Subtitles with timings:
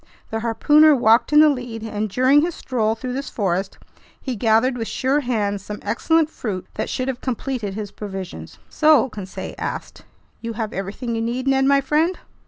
[0.31, 3.77] The harpooner walked in the lead, and during his stroll through this forest,
[4.19, 8.57] he gathered with sure hands some excellent fruit that should have completed his provisions.
[8.67, 10.01] "So," Conseil asked,
[10.41, 12.17] "you have everything you need, Ned my friend?"